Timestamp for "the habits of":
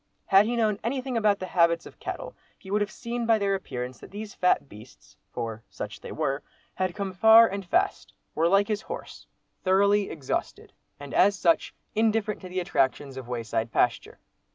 1.37-1.99